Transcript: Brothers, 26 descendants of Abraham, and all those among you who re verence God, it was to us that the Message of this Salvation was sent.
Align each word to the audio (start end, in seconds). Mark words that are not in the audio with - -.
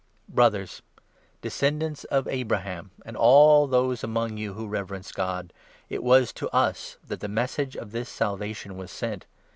Brothers, 0.27 0.81
26 1.41 1.41
descendants 1.43 2.03
of 2.05 2.27
Abraham, 2.27 2.89
and 3.05 3.15
all 3.15 3.67
those 3.67 4.03
among 4.03 4.35
you 4.35 4.53
who 4.53 4.65
re 4.65 4.79
verence 4.79 5.13
God, 5.13 5.53
it 5.89 6.01
was 6.01 6.33
to 6.33 6.49
us 6.49 6.97
that 7.07 7.19
the 7.19 7.27
Message 7.29 7.77
of 7.77 7.91
this 7.91 8.09
Salvation 8.09 8.77
was 8.77 8.89
sent. 8.89 9.27